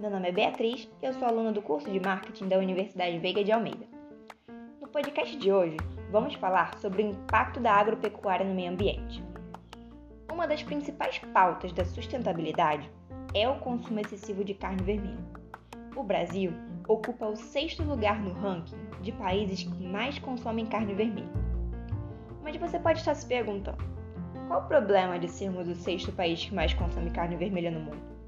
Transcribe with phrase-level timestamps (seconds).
[0.00, 3.44] Meu nome é Beatriz e eu sou aluna do curso de Marketing da Universidade Veiga
[3.44, 3.84] de Almeida.
[4.80, 5.76] No podcast de hoje,
[6.10, 9.22] vamos falar sobre o impacto da agropecuária no meio ambiente.
[10.32, 12.90] Uma das principais pautas da sustentabilidade
[13.34, 15.22] é o consumo excessivo de carne vermelha.
[15.94, 16.50] O Brasil
[16.88, 21.28] ocupa o sexto lugar no ranking de países que mais consomem carne vermelha.
[22.42, 23.84] Mas você pode estar se perguntando:
[24.48, 28.19] qual o problema de sermos o sexto país que mais consome carne vermelha no mundo?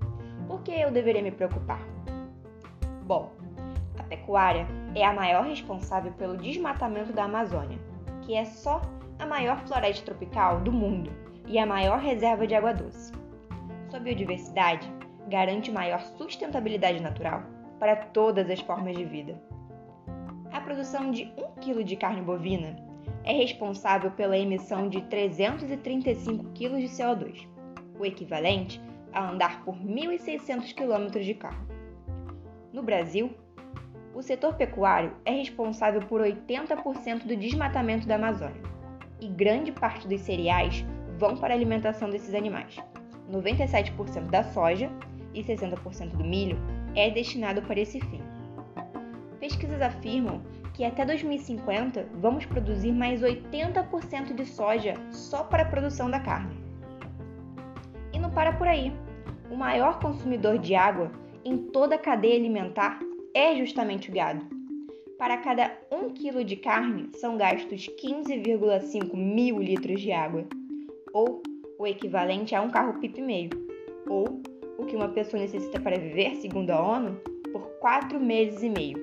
[0.52, 1.80] Por que eu deveria me preocupar?
[3.06, 3.32] Bom,
[3.98, 7.78] a pecuária é a maior responsável pelo desmatamento da Amazônia,
[8.20, 8.82] que é só
[9.18, 11.10] a maior floresta tropical do mundo
[11.46, 13.14] e a maior reserva de água doce.
[13.88, 14.86] Sua biodiversidade
[15.26, 17.44] garante maior sustentabilidade natural
[17.78, 19.40] para todas as formas de vida.
[20.52, 22.76] A produção de 1 kg de carne bovina
[23.24, 27.48] é responsável pela emissão de 335 kg de CO2,
[27.98, 28.78] o equivalente
[29.12, 31.66] a andar por 1.600 km de carro.
[32.72, 33.30] No Brasil,
[34.14, 38.62] o setor pecuário é responsável por 80% do desmatamento da Amazônia,
[39.20, 40.84] e grande parte dos cereais
[41.18, 42.76] vão para a alimentação desses animais.
[43.30, 44.90] 97% da soja
[45.32, 46.58] e 60% do milho
[46.94, 48.20] é destinado para esse fim.
[49.40, 50.42] Pesquisas afirmam
[50.74, 56.56] que até 2050 vamos produzir mais 80% de soja só para a produção da carne.
[58.12, 58.92] E não para por aí.
[59.52, 61.12] O maior consumidor de água
[61.44, 62.98] em toda a cadeia alimentar
[63.34, 64.42] é justamente o gado.
[65.18, 70.46] Para cada 1 kg de carne são gastos 15,5 mil litros de água,
[71.12, 71.42] ou
[71.78, 73.50] o equivalente a um carro-pipe meio,
[74.08, 74.40] ou
[74.78, 77.20] o que uma pessoa necessita para viver, segundo a ONU,
[77.52, 78.96] por 4 meses e meio,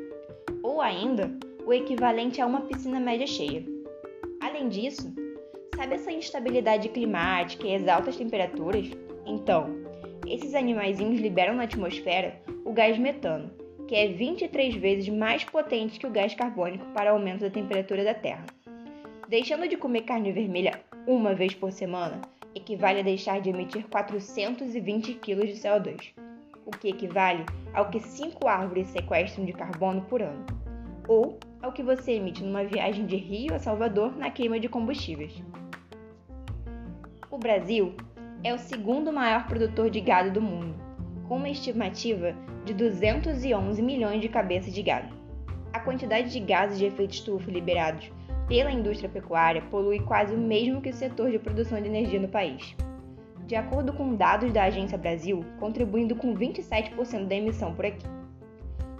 [0.63, 1.31] ou ainda
[1.63, 3.63] o equivalente a uma piscina média cheia.
[4.41, 5.13] Além disso,
[5.75, 8.89] sabe essa instabilidade climática e as altas temperaturas?
[9.27, 9.78] Então,
[10.29, 13.51] esses animaizinhos liberam na atmosfera o gás metano,
[13.87, 18.13] que é 23 vezes mais potente que o gás carbônico para aumento da temperatura da
[18.13, 18.45] Terra.
[19.27, 22.21] Deixando de comer carne vermelha uma vez por semana
[22.53, 26.13] equivale a deixar de emitir 420 kg de CO2,
[26.65, 30.45] o que equivale ao que 5 árvores sequestram de carbono por ano,
[31.07, 35.33] ou ao que você emite numa viagem de Rio a Salvador na queima de combustíveis.
[37.29, 37.93] O Brasil
[38.43, 40.73] é o segundo maior produtor de gado do mundo,
[41.27, 42.33] com uma estimativa
[42.63, 45.13] de 211 milhões de cabeças de gado.
[45.73, 48.09] A quantidade de gases de efeito estufa liberados
[48.47, 52.29] pela indústria pecuária polui quase o mesmo que o setor de produção de energia no
[52.29, 52.75] país.
[53.45, 58.05] De acordo com dados da Agência Brasil, contribuindo com 27% da emissão por aqui.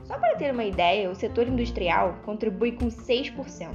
[0.04, 3.70] Só para ter uma ideia, o setor industrial contribui com 6%.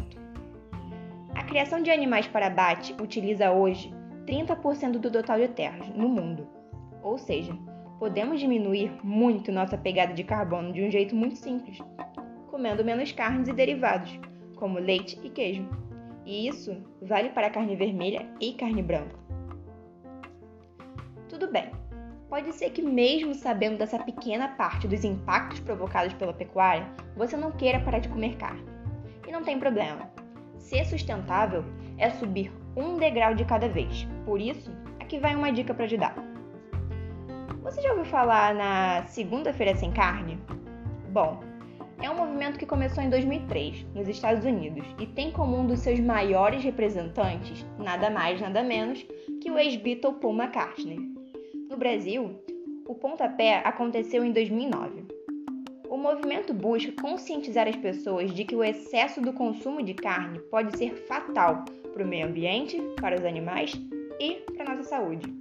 [1.34, 3.92] A criação de animais para abate utiliza hoje
[4.26, 6.46] 30% do total de terras no mundo.
[7.02, 7.56] Ou seja,
[7.98, 11.78] podemos diminuir muito nossa pegada de carbono de um jeito muito simples,
[12.48, 14.18] comendo menos carnes e derivados,
[14.56, 15.68] como leite e queijo.
[16.24, 19.16] E isso vale para carne vermelha e carne branca.
[21.28, 21.70] Tudo bem,
[22.34, 26.84] Pode ser que, mesmo sabendo dessa pequena parte dos impactos provocados pela pecuária,
[27.16, 28.64] você não queira parar de comer carne.
[29.24, 30.10] E não tem problema.
[30.58, 31.64] Ser sustentável
[31.96, 34.06] é subir um degrau de cada vez.
[34.24, 34.70] Por isso,
[35.00, 36.14] aqui vai uma dica para ajudar.
[37.62, 40.38] Você já ouviu falar na Segunda-feira Sem Carne?
[41.10, 41.40] Bom,
[42.02, 45.80] é um movimento que começou em 2003, nos Estados Unidos, e tem como um dos
[45.80, 49.06] seus maiores representantes, nada mais, nada menos,
[49.40, 50.98] que o ex-Beatle Paul McCartney.
[51.70, 52.38] No Brasil,
[52.86, 55.13] o pontapé aconteceu em 2009.
[55.94, 60.76] O movimento busca conscientizar as pessoas de que o excesso do consumo de carne pode
[60.76, 63.72] ser fatal para o meio ambiente, para os animais
[64.18, 65.32] e para a nossa saúde.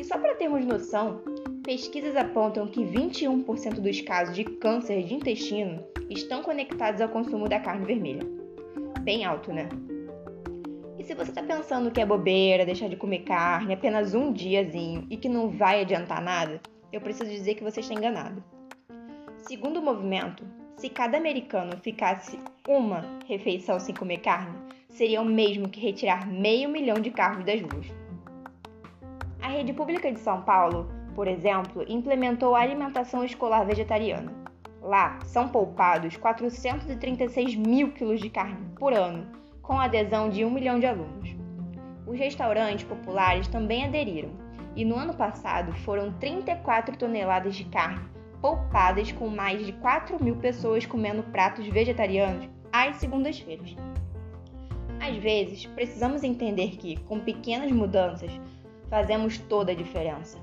[0.00, 1.20] E só para termos noção,
[1.62, 7.60] pesquisas apontam que 21% dos casos de câncer de intestino estão conectados ao consumo da
[7.60, 8.22] carne vermelha.
[9.02, 9.68] Bem alto, né?
[10.98, 15.06] E se você está pensando que é bobeira deixar de comer carne apenas um diazinho
[15.10, 18.42] e que não vai adiantar nada, eu preciso dizer que você está enganado.
[19.42, 20.44] Segundo o movimento,
[20.76, 24.56] se cada americano ficasse uma refeição sem comer carne,
[24.88, 27.92] seria o mesmo que retirar meio milhão de carros das ruas.
[29.42, 34.32] A rede pública de São Paulo, por exemplo, implementou a alimentação escolar vegetariana.
[34.80, 39.26] Lá são poupados 436 mil quilos de carne por ano
[39.60, 41.34] com a adesão de um milhão de alunos.
[42.06, 44.30] Os restaurantes populares também aderiram,
[44.76, 48.12] e no ano passado foram 34 toneladas de carne
[48.42, 53.76] poupadas, com mais de 4 mil pessoas comendo pratos vegetarianos às segundas-feiras.
[55.00, 58.30] Às vezes, precisamos entender que, com pequenas mudanças,
[58.90, 60.38] fazemos toda a diferença.